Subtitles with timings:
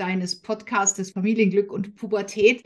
[0.00, 2.64] deines Podcastes Familienglück und Pubertät.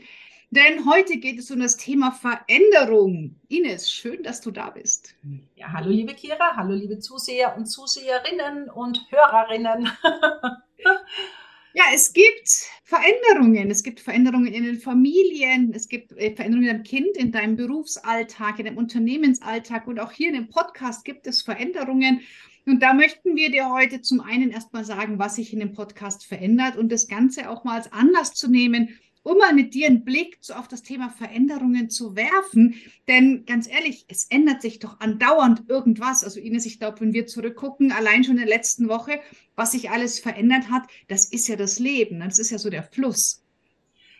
[0.51, 3.35] Denn heute geht es um das Thema Veränderung.
[3.49, 5.15] Ines, schön, dass du da bist.
[5.55, 9.89] Ja, hallo liebe Kira, hallo liebe Zuseher und Zuseherinnen und Hörerinnen.
[11.73, 13.69] ja, es gibt Veränderungen.
[13.69, 18.59] Es gibt Veränderungen in den Familien, es gibt äh, Veränderungen deinem Kind, in deinem Berufsalltag,
[18.59, 22.21] in deinem Unternehmensalltag und auch hier in dem Podcast gibt es Veränderungen.
[22.65, 26.25] Und da möchten wir dir heute zum einen erstmal sagen, was sich in dem Podcast
[26.25, 30.03] verändert und das Ganze auch mal als Anlass zu nehmen, um mal mit dir einen
[30.03, 32.75] Blick auf das Thema Veränderungen zu werfen.
[33.07, 36.23] Denn ganz ehrlich, es ändert sich doch andauernd irgendwas.
[36.23, 39.19] Also Ines, ich glaube, wenn wir zurückgucken, allein schon in der letzten Woche,
[39.55, 42.19] was sich alles verändert hat, das ist ja das Leben.
[42.19, 43.44] Das ist ja so der Fluss.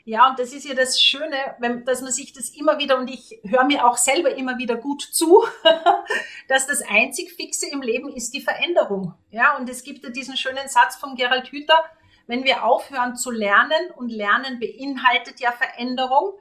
[0.08, 3.09] Ja, und das ist ja das Schöne, wenn, dass man sich das immer wieder, und
[3.09, 5.44] ich höre mir auch selber immer wieder gut zu,
[6.47, 9.16] dass das einzig Fixe im Leben ist die Veränderung.
[9.31, 11.84] Ja, und es gibt ja diesen schönen Satz von Gerald Hüther,
[12.28, 16.34] wenn wir aufhören zu lernen, und Lernen beinhaltet ja Veränderung,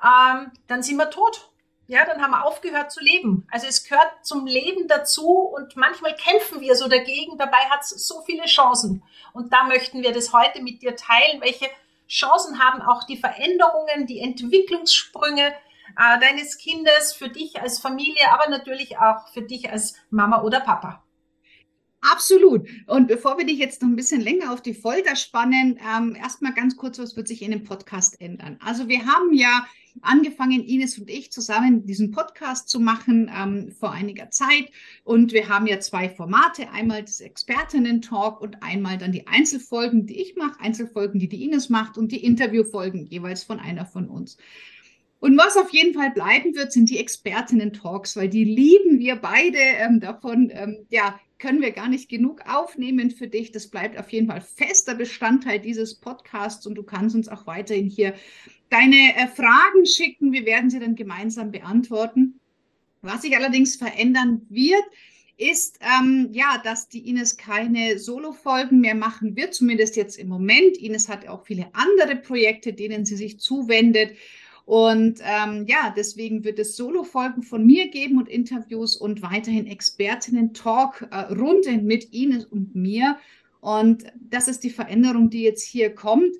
[0.00, 1.50] ähm, dann sind wir tot.
[1.88, 3.48] Ja, dann haben wir aufgehört zu leben.
[3.50, 7.36] Also es gehört zum Leben dazu und manchmal kämpfen wir so dagegen.
[7.38, 9.02] Dabei hat es so viele Chancen.
[9.32, 11.66] Und da möchten wir das heute mit dir teilen, welche
[12.08, 15.52] Chancen haben auch die Veränderungen, die Entwicklungssprünge
[15.96, 20.60] äh, deines Kindes für dich als Familie, aber natürlich auch für dich als Mama oder
[20.60, 21.04] Papa.
[22.00, 22.68] Absolut.
[22.86, 26.54] Und bevor wir dich jetzt noch ein bisschen länger auf die Folter spannen, ähm, erstmal
[26.54, 28.58] ganz kurz, was wird sich in dem Podcast ändern?
[28.64, 29.66] Also wir haben ja
[30.02, 34.70] angefangen, Ines und ich zusammen diesen Podcast zu machen ähm, vor einiger Zeit.
[35.04, 40.20] Und wir haben ja zwei Formate, einmal das Expertinnen-Talk und einmal dann die Einzelfolgen, die
[40.20, 44.36] ich mache, Einzelfolgen, die die Ines macht und die Interviewfolgen jeweils von einer von uns.
[45.20, 49.58] Und was auf jeden Fall bleiben wird, sind die Expertinnen-Talks, weil die lieben wir beide.
[49.58, 53.50] Ähm, davon ähm, ja, können wir gar nicht genug aufnehmen für dich.
[53.50, 57.88] Das bleibt auf jeden Fall fester Bestandteil dieses Podcasts und du kannst uns auch weiterhin
[57.88, 58.14] hier
[58.70, 60.32] deine äh, Fragen schicken.
[60.32, 62.40] Wir werden sie dann gemeinsam beantworten.
[63.02, 64.84] Was sich allerdings verändern wird,
[65.36, 70.76] ist ähm, ja, dass die Ines keine Solo-Folgen mehr machen wird, zumindest jetzt im Moment.
[70.76, 74.16] Ines hat auch viele andere Projekte, denen sie sich zuwendet.
[74.64, 81.78] Und ähm, ja, deswegen wird es Solo-Folgen von mir geben und Interviews und weiterhin Expertinnen-Talk-Runden
[81.78, 83.16] äh, mit Ines und mir.
[83.60, 86.34] Und das ist die Veränderung, die jetzt hier kommt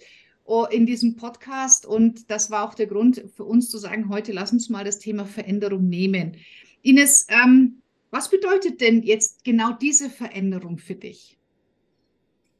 [0.70, 1.86] in diesem Podcast.
[1.86, 4.98] Und das war auch der Grund für uns zu sagen, heute lass uns mal das
[4.98, 6.36] Thema Veränderung nehmen.
[6.82, 11.38] Ines, ähm, was bedeutet denn jetzt genau diese Veränderung für dich?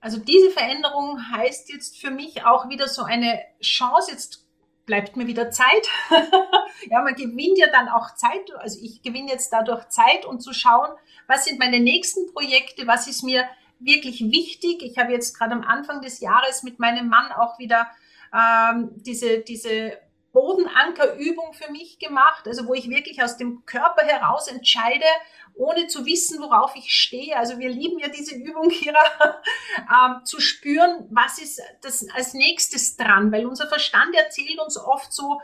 [0.01, 4.47] Also diese Veränderung heißt jetzt für mich auch wieder so eine Chance, jetzt
[4.87, 5.89] bleibt mir wieder Zeit.
[6.91, 8.51] ja, man gewinnt ja dann auch Zeit.
[8.59, 10.91] Also ich gewinne jetzt dadurch Zeit, um zu schauen,
[11.27, 13.45] was sind meine nächsten Projekte, was ist mir
[13.79, 14.83] wirklich wichtig.
[14.83, 17.89] Ich habe jetzt gerade am Anfang des Jahres mit meinem Mann auch wieder
[18.35, 19.99] ähm, diese, diese
[20.33, 25.07] Bodenankerübung für mich gemacht, also wo ich wirklich aus dem Körper heraus entscheide,
[25.55, 27.37] ohne zu wissen, worauf ich stehe.
[27.37, 29.01] Also wir lieben ja diese Übung, Kira,
[29.79, 35.13] ähm, zu spüren, was ist das als nächstes dran, weil unser Verstand erzählt uns oft
[35.13, 35.41] so,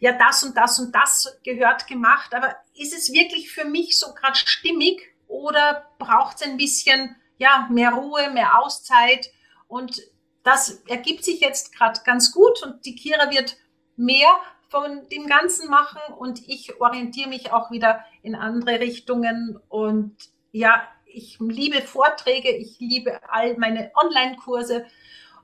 [0.00, 4.12] ja, das und das und das gehört gemacht, aber ist es wirklich für mich so
[4.14, 9.30] gerade stimmig oder braucht es ein bisschen, ja, mehr Ruhe, mehr Auszeit
[9.66, 10.00] und
[10.44, 13.56] das ergibt sich jetzt gerade ganz gut und die Kira wird
[13.96, 14.28] mehr
[14.68, 20.16] von dem Ganzen machen und ich orientiere mich auch wieder in andere Richtungen und
[20.52, 24.86] ja, ich liebe Vorträge, ich liebe all meine Online-Kurse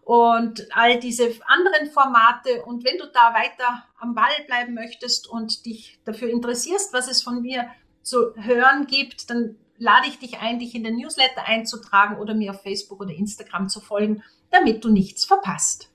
[0.03, 2.65] und all diese anderen Formate.
[2.65, 7.23] Und wenn du da weiter am Ball bleiben möchtest und dich dafür interessierst, was es
[7.23, 7.69] von mir
[8.03, 12.53] zu hören gibt, dann lade ich dich ein, dich in den Newsletter einzutragen oder mir
[12.53, 15.91] auf Facebook oder Instagram zu folgen, damit du nichts verpasst.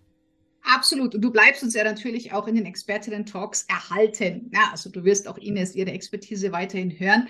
[0.64, 1.16] Absolut.
[1.16, 4.50] Und du bleibst uns ja natürlich auch in den Expertinnen-Talks erhalten.
[4.54, 7.28] Ja, also du wirst auch Ines ihre Expertise weiterhin hören.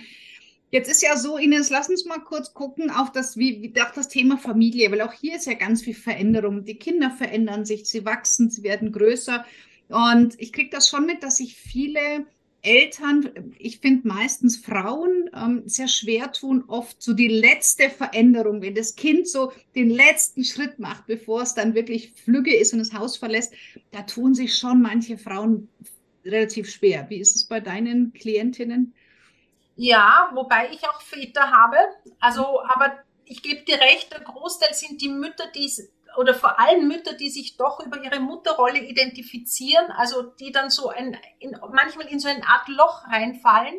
[0.70, 4.08] Jetzt ist ja so, Ines, lass uns mal kurz gucken auf das, wie, auf das
[4.08, 6.64] Thema Familie, weil auch hier ist ja ganz viel Veränderung.
[6.66, 9.46] Die Kinder verändern sich, sie wachsen, sie werden größer.
[9.90, 12.26] Und ich kriege das schon mit, dass sich viele
[12.64, 18.74] Eltern, ich finde meistens Frauen ähm, sehr schwer tun, oft so die letzte Veränderung, wenn
[18.74, 22.94] das Kind so den letzten Schritt macht, bevor es dann wirklich flügge ist und das
[22.94, 23.54] Haus verlässt,
[23.92, 25.68] da tun sich schon manche Frauen
[26.24, 27.06] relativ schwer.
[27.10, 28.94] Wie ist es bei deinen Klientinnen?
[29.76, 31.78] Ja, wobei ich auch Väter habe.
[32.20, 35.70] Also, aber ich gebe dir recht, der Großteil sind die Mütter, die
[36.18, 40.90] oder vor allem Mütter, die sich doch über ihre Mutterrolle identifizieren, also die dann so
[40.90, 43.76] ein, in, manchmal in so eine Art Loch reinfallen.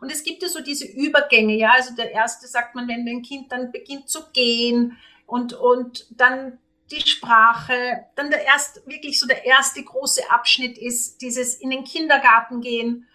[0.00, 3.22] Und es gibt ja so diese Übergänge, ja, also der erste sagt man, wenn ein
[3.22, 6.58] Kind dann beginnt zu gehen und, und dann
[6.90, 11.84] die Sprache, dann der erst, wirklich so der erste große Abschnitt ist dieses in den
[11.84, 13.06] Kindergarten gehen.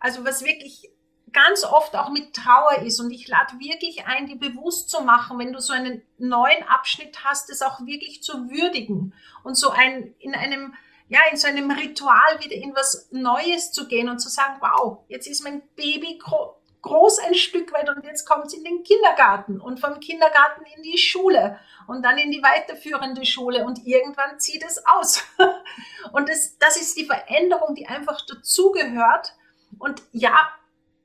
[0.00, 0.90] Also was wirklich
[1.32, 3.00] ganz oft auch mit Trauer ist.
[3.00, 7.24] Und ich lade wirklich ein, die bewusst zu machen, wenn du so einen neuen Abschnitt
[7.24, 9.14] hast, es auch wirklich zu würdigen
[9.44, 10.74] und so ein, in einem,
[11.08, 14.98] ja, in so einem Ritual wieder in was Neues zu gehen und zu sagen, wow,
[15.08, 18.82] jetzt ist mein Baby gro groß ein Stück weit und jetzt kommt es in den
[18.82, 24.40] Kindergarten und vom Kindergarten in die Schule und dann in die weiterführende Schule und irgendwann
[24.40, 25.22] zieht es aus.
[26.12, 29.32] und das, das ist die Veränderung, die einfach dazugehört.
[29.78, 30.34] Und ja,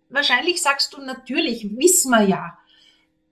[0.10, 2.58] wahrscheinlich sagst du natürlich, wissen wir ja.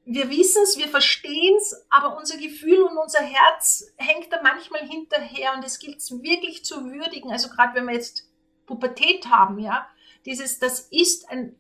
[0.07, 4.87] Wir wissen es, wir verstehen es, aber unser Gefühl und unser Herz hängt da manchmal
[4.87, 7.31] hinterher und es gilt es wirklich zu würdigen.
[7.31, 8.29] Also gerade wenn wir jetzt
[8.67, 9.87] Pubertät haben, ja,
[10.25, 11.55] dieses, das ist ein,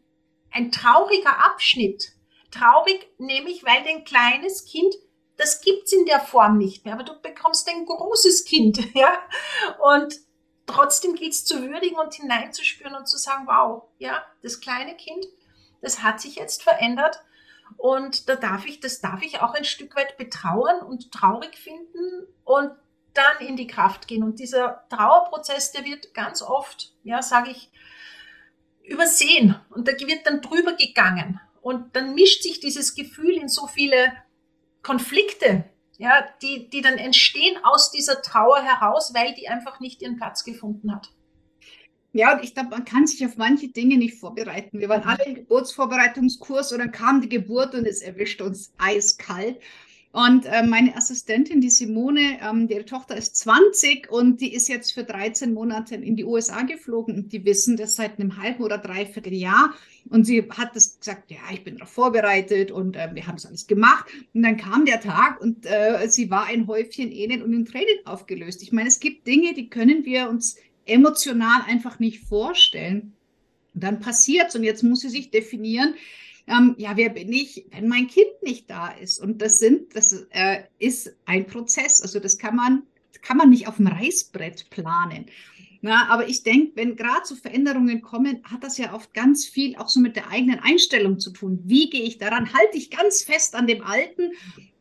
[0.51, 2.11] ein trauriger Abschnitt.
[2.51, 4.93] Traurig nämlich, weil dein kleines Kind,
[5.37, 9.21] das gibt's in der Form nicht mehr, aber du bekommst ein großes Kind, ja.
[9.79, 10.15] Und
[10.65, 15.25] trotzdem gilt es zu würdigen und hineinzuspüren und zu sagen, wow, ja, das kleine Kind,
[15.81, 17.21] das hat sich jetzt verändert
[17.77, 22.27] und da darf ich, das darf ich auch ein Stück weit betrauern und traurig finden
[22.43, 22.71] und
[23.13, 24.23] dann in die Kraft gehen.
[24.23, 27.71] Und dieser Trauerprozess, der wird ganz oft, ja, sage ich,
[28.83, 33.65] übersehen und da wird dann drüber gegangen und dann mischt sich dieses Gefühl in so
[33.65, 34.13] viele
[34.83, 35.63] Konflikte
[35.97, 40.43] ja, die, die dann entstehen aus dieser Trauer heraus, weil die einfach nicht ihren Platz
[40.43, 41.11] gefunden hat.
[42.11, 44.79] Ja, und ich glaube, man kann sich auf manche Dinge nicht vorbereiten.
[44.79, 49.59] Wir waren alle im Geburtsvorbereitungskurs und dann kam die Geburt und es erwischt uns eiskalt.
[50.15, 54.93] Und äh, meine Assistentin, die Simone, ähm, ihre Tochter ist 20 und die ist jetzt
[54.93, 58.77] für 13 Monate in die USA geflogen und die wissen das seit einem halben oder
[58.77, 59.73] dreiviertel Jahr.
[60.09, 63.45] Und sie hat das gesagt, ja, ich bin darauf vorbereitet und äh, wir haben das
[63.45, 64.05] alles gemacht.
[64.33, 68.05] Und dann kam der Tag und äh, sie war ein Häufchen Elend und in Tränen
[68.05, 68.63] aufgelöst.
[68.63, 73.11] Ich meine, es gibt Dinge, die können wir uns emotional einfach nicht vorstellen.
[73.73, 75.95] Und dann passiert's und jetzt muss sie sich definieren,
[76.47, 79.19] ähm, ja, wer bin ich, wenn mein Kind nicht da ist?
[79.19, 82.01] Und das sind, das äh, ist ein Prozess.
[82.01, 82.83] Also das kann man,
[83.21, 85.25] kann man nicht auf dem Reißbrett planen.
[85.81, 89.75] Na, aber ich denke, wenn gerade so Veränderungen kommen, hat das ja oft ganz viel
[89.75, 91.59] auch so mit der eigenen Einstellung zu tun.
[91.63, 92.53] Wie gehe ich daran?
[92.53, 94.31] Halte ich ganz fest an dem Alten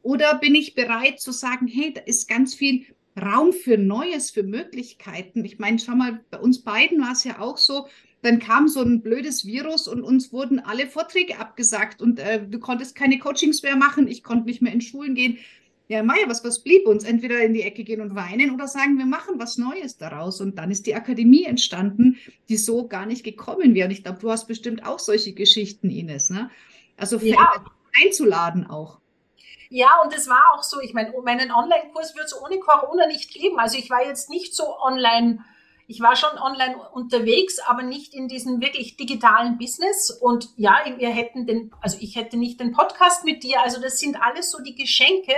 [0.00, 2.86] oder bin ich bereit zu sagen, hey, da ist ganz viel
[3.20, 5.44] Raum für Neues, für Möglichkeiten?
[5.44, 7.86] Ich meine, schau mal, bei uns beiden war es ja auch so,
[8.24, 12.58] dann kam so ein blödes Virus und uns wurden alle Vorträge abgesagt und äh, du
[12.58, 15.38] konntest keine Coachings mehr machen, ich konnte nicht mehr in Schulen gehen.
[15.88, 17.04] Ja, Maja, was, was blieb uns?
[17.04, 20.40] Entweder in die Ecke gehen und weinen oder sagen, wir machen was Neues daraus.
[20.40, 22.16] Und dann ist die Akademie entstanden,
[22.48, 23.88] die so gar nicht gekommen wäre.
[23.88, 26.30] Und ich glaube, du hast bestimmt auch solche Geschichten, Ines.
[26.30, 26.50] Ne?
[26.96, 27.62] Also ja.
[28.02, 29.00] einzuladen auch.
[29.68, 33.34] Ja, und es war auch so, ich meine, meinen Online-Kurs wird es ohne Corona nicht
[33.34, 33.58] geben.
[33.58, 35.44] Also ich war jetzt nicht so online
[35.86, 40.10] ich war schon online unterwegs, aber nicht in diesem wirklich digitalen Business.
[40.10, 43.60] Und ja, wir hätten den, also ich hätte nicht den Podcast mit dir.
[43.62, 45.34] Also das sind alles so die Geschenke.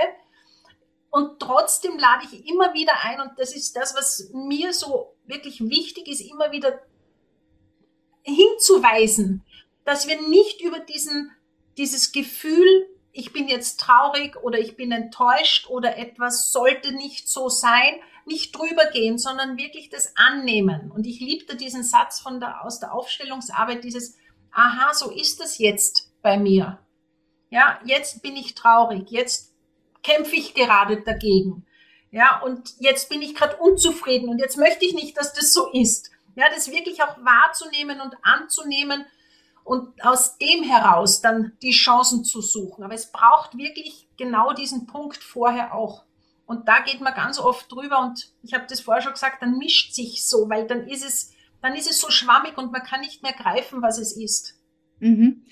[1.09, 3.19] Und trotzdem lade ich immer wieder ein.
[3.19, 6.79] Und das ist das, was mir so wirklich wichtig ist, immer wieder
[8.23, 9.45] hinzuweisen,
[9.83, 11.31] dass wir nicht über diesen,
[11.77, 12.87] dieses Gefühl
[13.17, 17.95] ich bin jetzt traurig oder ich bin enttäuscht oder etwas sollte nicht so sein,
[18.27, 20.91] nicht drüber gehen, sondern wirklich das annehmen.
[20.91, 24.17] Und ich liebte diesen Satz von der, aus der Aufstellungsarbeit, dieses,
[24.51, 26.79] aha, so ist das jetzt bei mir.
[27.49, 29.53] Ja, jetzt bin ich traurig, jetzt
[30.03, 31.65] kämpfe ich gerade dagegen.
[32.11, 35.71] Ja, und jetzt bin ich gerade unzufrieden und jetzt möchte ich nicht, dass das so
[35.71, 36.11] ist.
[36.35, 39.05] Ja, das wirklich auch wahrzunehmen und anzunehmen
[39.63, 42.83] und aus dem heraus dann die Chancen zu suchen.
[42.83, 46.03] Aber es braucht wirklich genau diesen Punkt vorher auch.
[46.47, 49.57] Und da geht man ganz oft drüber und ich habe das vorher schon gesagt, dann
[49.57, 53.01] mischt sich so, weil dann ist es, dann ist es so schwammig und man kann
[53.01, 54.55] nicht mehr greifen, was es ist.
[54.99, 55.45] Mhm.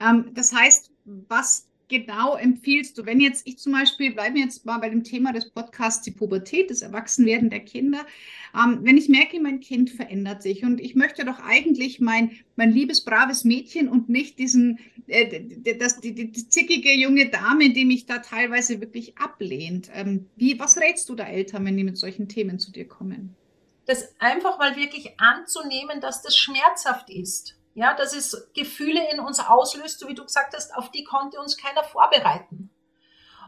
[0.00, 4.64] Ähm, das heißt, was genau empfiehlst du, wenn jetzt ich zum Beispiel, bleiben wir jetzt
[4.64, 8.06] mal bei dem Thema des Podcasts, die Pubertät, das Erwachsenwerden der Kinder,
[8.54, 12.70] ähm, wenn ich merke, mein Kind verändert sich und ich möchte doch eigentlich mein, mein
[12.72, 14.78] liebes, braves Mädchen und nicht diesen,
[15.08, 19.90] äh, das, die, die, die zickige junge Dame, die mich da teilweise wirklich ablehnt.
[19.92, 23.36] Ähm, wie, was rätst du da Eltern, wenn die mit solchen Themen zu dir kommen?
[23.84, 29.40] Das einfach mal wirklich anzunehmen, dass das schmerzhaft ist ja, dass es Gefühle in uns
[29.40, 32.70] auslöst, so wie du gesagt hast, auf die konnte uns keiner vorbereiten.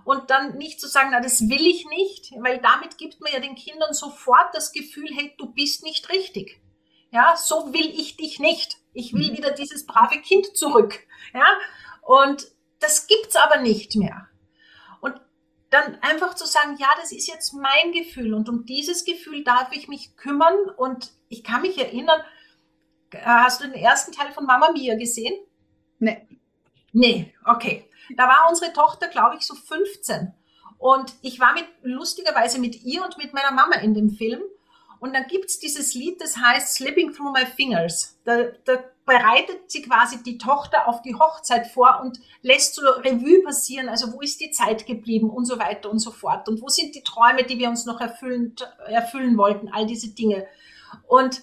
[0.04, 3.38] Und dann nicht zu sagen, na, das will ich nicht, weil damit gibt man ja
[3.38, 6.60] den Kindern sofort das Gefühl, hey, du bist nicht richtig.
[7.10, 8.78] Ja, so will ich dich nicht.
[8.92, 9.36] Ich will mhm.
[9.36, 10.98] wieder dieses brave Kind zurück.
[11.34, 11.46] Ja,
[12.02, 12.46] und
[12.80, 14.28] das gibt's aber nicht mehr.
[15.00, 15.20] Und
[15.70, 19.72] dann einfach zu sagen, ja, das ist jetzt mein Gefühl und um dieses Gefühl darf
[19.72, 22.20] ich mich kümmern und ich kann mich erinnern,
[23.20, 25.34] hast du den ersten Teil von Mama Mia gesehen?
[25.98, 26.26] Nee.
[26.92, 27.88] Nee, okay.
[28.16, 30.34] Da war unsere Tochter, glaube ich, so 15.
[30.78, 34.42] Und ich war mit, lustigerweise mit ihr und mit meiner Mama in dem Film.
[35.00, 38.18] Und dann gibt es dieses Lied, das heißt Slipping Through My Fingers.
[38.24, 43.42] Da, da bereitet sie quasi die Tochter auf die Hochzeit vor und lässt so Revue
[43.42, 43.88] passieren.
[43.88, 46.48] Also wo ist die Zeit geblieben und so weiter und so fort.
[46.48, 48.54] Und wo sind die Träume, die wir uns noch erfüllen,
[48.86, 50.46] erfüllen wollten, all diese Dinge.
[51.08, 51.42] Und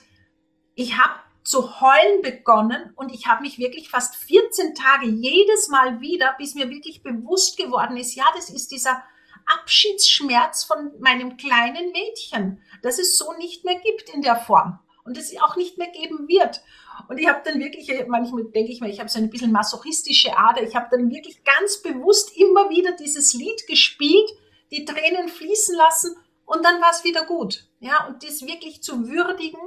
[0.76, 1.14] ich habe
[1.50, 6.54] zu heulen begonnen und ich habe mich wirklich fast 14 Tage jedes Mal wieder, bis
[6.54, 9.04] mir wirklich bewusst geworden ist, ja, das ist dieser
[9.48, 15.18] Abschiedsschmerz von meinem kleinen Mädchen, das es so nicht mehr gibt in der Form und
[15.18, 16.62] es auch nicht mehr geben wird.
[17.08, 20.38] Und ich habe dann wirklich, manchmal denke ich mir, ich habe so ein bisschen masochistische
[20.38, 24.30] Ader, ich habe dann wirklich ganz bewusst immer wieder dieses Lied gespielt,
[24.70, 26.16] die Tränen fließen lassen
[26.46, 27.66] und dann war es wieder gut.
[27.80, 29.60] Ja, und das wirklich zu würdigen,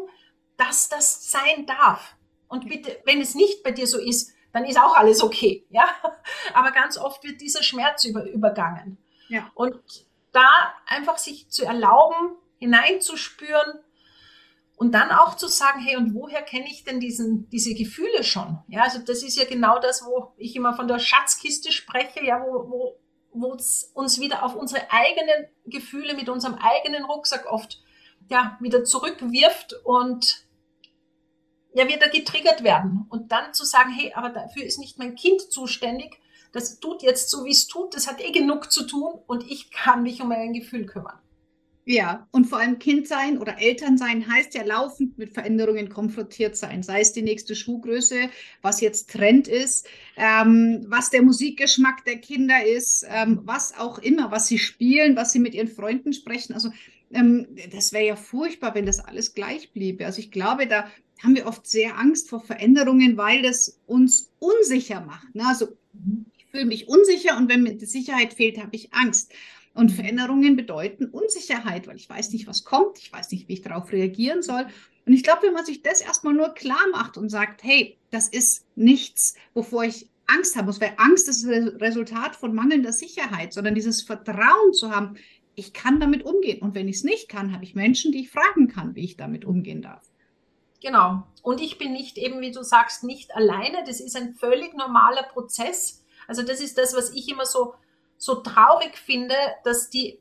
[0.66, 2.16] dass das sein darf.
[2.48, 5.66] Und bitte, wenn es nicht bei dir so ist, dann ist auch alles okay.
[5.70, 5.88] Ja?
[6.54, 8.98] Aber ganz oft wird dieser Schmerz über, übergangen.
[9.28, 9.50] Ja.
[9.54, 9.80] Und
[10.32, 13.80] da einfach sich zu erlauben, hineinzuspüren
[14.76, 18.58] und dann auch zu sagen, hey, und woher kenne ich denn diesen, diese Gefühle schon?
[18.68, 22.40] Ja, also das ist ja genau das, wo ich immer von der Schatzkiste spreche, ja,
[22.40, 23.00] wo, wo,
[23.32, 27.82] wo es uns wieder auf unsere eigenen Gefühle mit unserem eigenen Rucksack oft
[28.28, 30.44] ja, wieder zurückwirft und
[31.74, 33.06] ja, wir da getriggert werden.
[33.08, 36.18] Und dann zu sagen, hey, aber dafür ist nicht mein Kind zuständig,
[36.52, 39.70] das tut jetzt so, wie es tut, das hat eh genug zu tun und ich
[39.70, 41.18] kann mich um mein Gefühl kümmern.
[41.84, 46.56] Ja, und vor allem Kind sein oder Eltern sein heißt ja laufend mit Veränderungen konfrontiert
[46.56, 46.84] sein.
[46.84, 52.64] Sei es die nächste Schuhgröße, was jetzt Trend ist, ähm, was der Musikgeschmack der Kinder
[52.64, 56.54] ist, ähm, was auch immer, was sie spielen, was sie mit ihren Freunden sprechen.
[56.54, 56.70] Also
[57.12, 60.06] ähm, das wäre ja furchtbar, wenn das alles gleich bliebe.
[60.06, 60.88] Also ich glaube, da
[61.22, 65.34] haben wir oft sehr Angst vor Veränderungen, weil das uns unsicher macht.
[65.34, 65.46] Ne?
[65.46, 65.68] Also
[66.36, 69.32] ich fühle mich unsicher und wenn mir die Sicherheit fehlt, habe ich Angst.
[69.74, 73.62] Und Veränderungen bedeuten Unsicherheit, weil ich weiß nicht, was kommt, ich weiß nicht, wie ich
[73.62, 74.66] darauf reagieren soll.
[75.06, 78.28] Und ich glaube, wenn man sich das erstmal nur klar macht und sagt, hey, das
[78.28, 83.52] ist nichts, wovor ich Angst haben muss, weil Angst ist das Resultat von mangelnder Sicherheit,
[83.52, 85.16] sondern dieses Vertrauen zu haben,
[85.54, 86.62] ich kann damit umgehen.
[86.62, 89.16] Und wenn ich es nicht kann, habe ich Menschen, die ich fragen kann, wie ich
[89.16, 90.02] damit umgehen darf.
[90.82, 91.22] Genau.
[91.42, 93.84] Und ich bin nicht eben, wie du sagst, nicht alleine.
[93.86, 96.04] Das ist ein völlig normaler Prozess.
[96.26, 97.74] Also das ist das, was ich immer so,
[98.16, 100.20] so traurig finde, dass die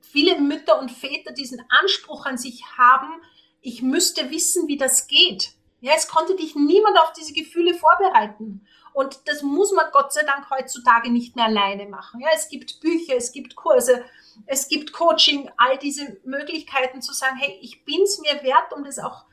[0.00, 3.20] viele Mütter und Väter diesen Anspruch an sich haben,
[3.60, 5.54] ich müsste wissen, wie das geht.
[5.84, 8.66] Ja, es konnte dich niemand auf diese Gefühle vorbereiten.
[8.94, 12.20] Und das muss man Gott sei Dank heutzutage nicht mehr alleine machen.
[12.20, 14.02] Ja, es gibt Bücher, es gibt Kurse,
[14.46, 18.82] es gibt Coaching, all diese Möglichkeiten zu sagen, hey, ich bin es mir wert, um
[18.82, 19.26] das auch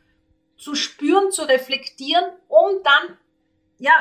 [0.57, 3.17] zu spüren, zu reflektieren, um dann
[3.77, 3.93] ja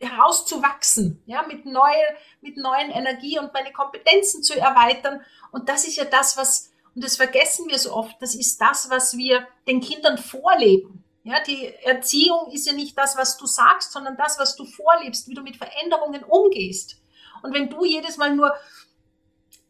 [0.00, 5.24] herauszuwachsen, ja, mit neue, mit neuen Energie und meine Kompetenzen zu erweitern.
[5.52, 8.90] Und das ist ja das, was, und das vergessen wir so oft, das ist das,
[8.90, 10.99] was wir den Kindern vorleben.
[11.22, 15.28] Ja, die Erziehung ist ja nicht das, was du sagst, sondern das, was du vorlebst,
[15.28, 16.96] wie du mit Veränderungen umgehst.
[17.42, 18.54] Und wenn du jedes Mal nur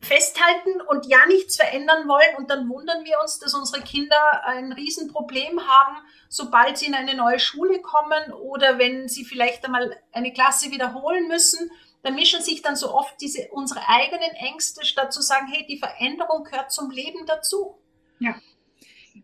[0.00, 2.36] festhalten und ja nichts verändern wollen.
[2.36, 5.96] Und dann wundern wir uns, dass unsere Kinder ein Riesenproblem haben,
[6.28, 11.28] sobald sie in eine neue Schule kommen oder wenn sie vielleicht einmal eine Klasse wiederholen
[11.28, 11.70] müssen.
[12.02, 15.78] Da mischen sich dann so oft diese, unsere eigenen Ängste, statt zu sagen, hey, die
[15.78, 17.78] Veränderung gehört zum Leben dazu.
[18.20, 18.34] Ja.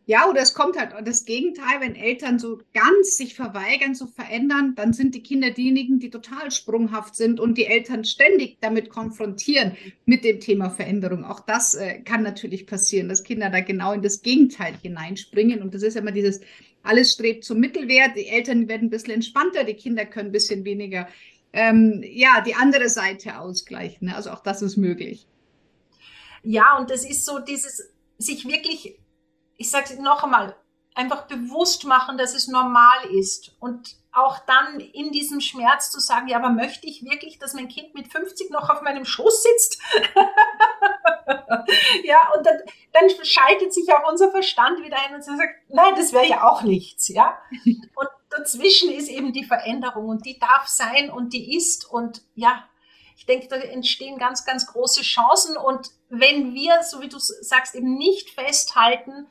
[0.04, 4.74] Ja, oder es kommt halt das Gegenteil, wenn Eltern so ganz sich verweigern zu verändern,
[4.76, 9.76] dann sind die Kinder diejenigen, die total sprunghaft sind und die Eltern ständig damit konfrontieren
[10.04, 11.24] mit dem Thema Veränderung.
[11.24, 15.62] Auch das äh, kann natürlich passieren, dass Kinder da genau in das Gegenteil hineinspringen.
[15.62, 16.40] Und das ist immer dieses,
[16.82, 20.64] alles strebt zum Mittelwert, die Eltern werden ein bisschen entspannter, die Kinder können ein bisschen
[20.64, 21.08] weniger
[21.52, 24.08] ähm, ja, die andere Seite ausgleichen.
[24.08, 24.16] Ne?
[24.16, 25.26] Also auch das ist möglich.
[26.42, 28.98] Ja, und das ist so dieses, sich wirklich,
[29.56, 30.56] ich sage es noch einmal,
[30.94, 36.26] einfach bewusst machen, dass es normal ist und auch dann in diesem Schmerz zu sagen,
[36.28, 39.78] ja, aber möchte ich wirklich, dass mein Kind mit 50 noch auf meinem Schoß sitzt?
[42.04, 42.56] ja, und dann,
[42.92, 46.62] dann, schaltet sich auch unser Verstand wieder ein und sagt, nein, das wäre ja auch
[46.62, 47.38] nichts, ja.
[47.94, 52.68] Und dazwischen ist eben die Veränderung und die darf sein und die ist und ja,
[53.16, 57.74] ich denke, da entstehen ganz, ganz große Chancen und wenn wir, so wie du sagst,
[57.74, 59.26] eben nicht festhalten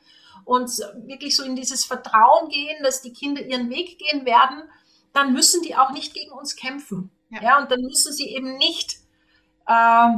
[0.46, 0.70] und
[1.06, 4.62] wirklich so in dieses Vertrauen gehen, dass die Kinder ihren Weg gehen werden,
[5.12, 7.10] dann müssen die auch nicht gegen uns kämpfen.
[7.30, 8.96] Ja, ja und dann müssen sie eben nicht
[9.66, 10.08] äh,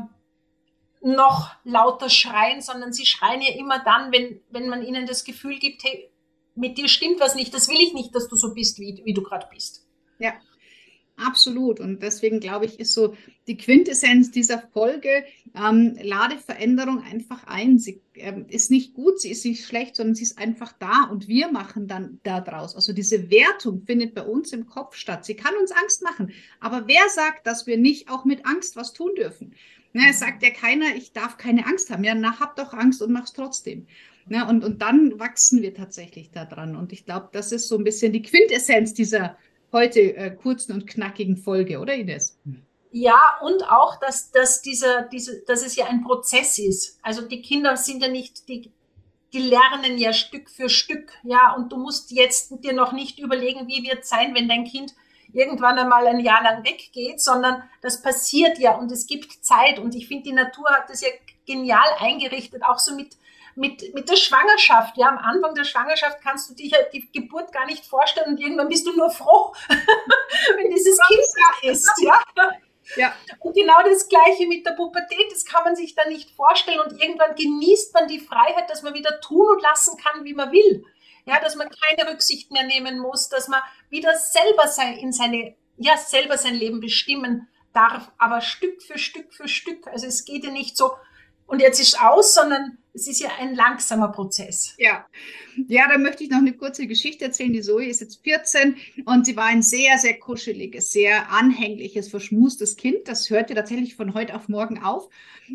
[1.01, 5.59] noch lauter schreien, sondern sie schreien ja immer dann, wenn, wenn man ihnen das Gefühl
[5.59, 6.11] gibt, hey,
[6.55, 9.15] mit dir stimmt was nicht, das will ich nicht, dass du so bist, wie, wie
[9.15, 9.87] du gerade bist.
[10.19, 10.35] Ja,
[11.19, 11.81] Absolut.
[11.81, 13.15] Und deswegen glaube ich, ist so
[13.49, 17.79] die Quintessenz dieser Folge, ähm, lade Veränderung einfach ein.
[17.81, 21.27] Sie ähm, ist nicht gut, sie ist nicht schlecht, sondern sie ist einfach da und
[21.27, 22.77] wir machen dann daraus.
[22.77, 25.25] Also diese Wertung findet bei uns im Kopf statt.
[25.25, 26.33] Sie kann uns Angst machen.
[26.61, 29.55] Aber wer sagt, dass wir nicht auch mit Angst was tun dürfen?
[29.93, 32.05] Ne, es sagt ja keiner, ich darf keine Angst haben.
[32.05, 33.89] Ja, na, hab doch Angst und mach's trotzdem.
[34.29, 36.77] Ne, und, und dann wachsen wir tatsächlich daran.
[36.77, 39.37] Und ich glaube, das ist so ein bisschen die Quintessenz dieser
[39.73, 42.39] heute äh, kurzen und knackigen Folge, oder Ines?
[42.91, 46.99] Ja, und auch, dass, dass, dieser, diese, dass es ja ein Prozess ist.
[47.03, 48.73] Also die Kinder sind ja nicht, die,
[49.33, 51.13] die lernen ja Stück für Stück.
[51.23, 54.65] Ja, und du musst jetzt dir noch nicht überlegen, wie wird es sein, wenn dein
[54.65, 54.95] Kind
[55.33, 59.79] irgendwann einmal ein Jahr lang weggeht, sondern das passiert ja und es gibt Zeit.
[59.79, 61.09] Und ich finde, die Natur hat das ja
[61.47, 63.17] genial eingerichtet, auch so mit,
[63.59, 64.97] mit, mit der Schwangerschaft.
[64.97, 68.41] Ja, am Anfang der Schwangerschaft kannst du dich ja die Geburt gar nicht vorstellen und
[68.41, 71.91] irgendwann bist du nur froh, wenn dieses Kind da ist.
[72.01, 72.23] Ja.
[72.97, 73.13] Ja.
[73.41, 76.81] Und genau das Gleiche mit der Pubertät, das kann man sich dann nicht vorstellen.
[76.81, 80.53] Und irgendwann genießt man die Freiheit, dass man wieder tun und lassen kann, wie man
[80.53, 80.85] will.
[81.27, 83.61] Ja, dass man keine Rücksicht mehr nehmen muss, dass man
[83.91, 89.35] wieder selber sein, in seine, ja, selber sein Leben bestimmen darf, aber Stück für Stück
[89.35, 89.87] für Stück.
[89.89, 90.93] Also es geht ja nicht so,
[91.49, 94.75] und jetzt ist aus, sondern es ist ja ein langsamer Prozess.
[94.79, 95.07] Ja,
[95.67, 97.53] ja, da möchte ich noch eine kurze Geschichte erzählen.
[97.53, 102.77] Die Zoe ist jetzt 14 und sie war ein sehr, sehr kuscheliges, sehr anhängliches, verschmustes
[102.77, 103.09] Kind.
[103.09, 105.09] Das hörte tatsächlich von heute auf morgen auf.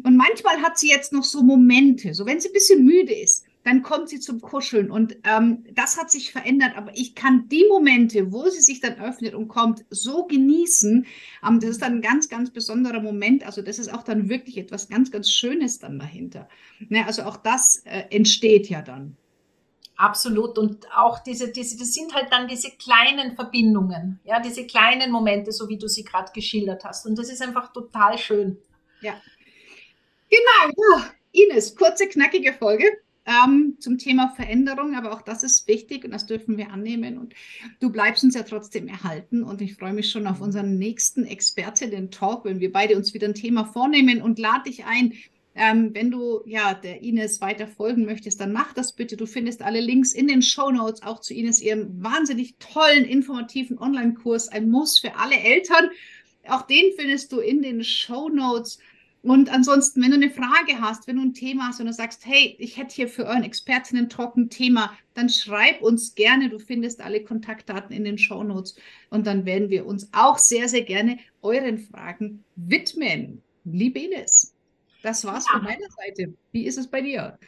[0.04, 3.46] Und manchmal hat sie jetzt noch so Momente, so wenn sie ein bisschen müde ist
[3.64, 4.92] dann kommt sie zum Kuscheln.
[4.92, 6.76] Und ähm, das hat sich verändert.
[6.76, 11.06] Aber ich kann die Momente, wo sie sich dann öffnet und kommt, so genießen.
[11.48, 13.46] Ähm, das ist dann ein ganz, ganz besonderer Moment.
[13.46, 16.50] Also das ist auch dann wirklich etwas ganz, ganz Schönes dann dahinter.
[16.90, 19.16] Ne, also auch das äh, entsteht ja dann.
[19.96, 20.58] Absolut.
[20.58, 25.52] Und auch diese, diese, das sind halt dann diese kleinen Verbindungen, ja, diese kleinen Momente,
[25.52, 27.06] so wie du sie gerade geschildert hast.
[27.06, 28.58] Und das ist einfach total schön.
[29.02, 29.14] Ja.
[30.30, 31.12] Genau, ja.
[31.32, 32.86] Ines, kurze, knackige Folge
[33.26, 37.18] ähm, zum Thema Veränderung, aber auch das ist wichtig und das dürfen wir annehmen.
[37.18, 37.34] Und
[37.80, 42.46] du bleibst uns ja trotzdem erhalten und ich freue mich schon auf unseren nächsten Expertinnen-Talk,
[42.46, 45.14] wenn wir beide uns wieder ein Thema vornehmen und lade dich ein.
[45.56, 49.18] Ähm, wenn du ja der Ines weiter folgen möchtest, dann mach das bitte.
[49.18, 53.78] Du findest alle Links in den Show Notes, auch zu Ines, ihrem wahnsinnig tollen, informativen
[53.78, 55.92] Online-Kurs, ein Muss für alle Eltern.
[56.48, 58.80] Auch den findest du in den Show Notes.
[59.24, 62.26] Und ansonsten, wenn du eine Frage hast, wenn du ein Thema hast und du sagst,
[62.26, 66.50] hey, ich hätte hier für euren Expertinnen-Talk ein Thema, dann schreib uns gerne.
[66.50, 68.76] Du findest alle Kontaktdaten in den Show Notes
[69.10, 73.42] und dann werden wir uns auch sehr, sehr gerne euren Fragen widmen.
[73.64, 74.54] Liebe Ines,
[75.04, 75.54] das war's ja.
[75.58, 76.34] von meiner Seite.
[76.52, 77.40] Wie ist es bei dir?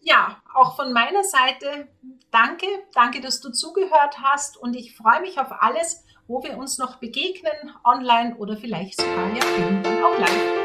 [0.00, 1.86] Ja, auch von meiner Seite
[2.32, 2.66] danke.
[2.92, 6.96] Danke, dass du zugehört hast und ich freue mich auf alles, wo wir uns noch
[6.96, 10.59] begegnen, online oder vielleicht sogar ja irgendwann auch live.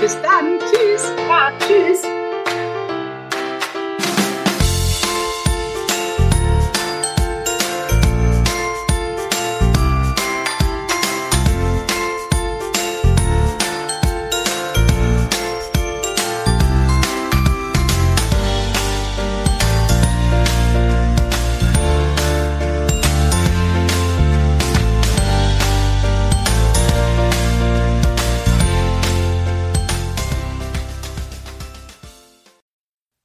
[0.00, 0.58] Bis dann.
[0.58, 1.12] Tschüss.
[1.28, 2.02] Ja, tschüss.